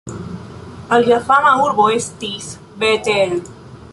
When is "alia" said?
0.97-1.19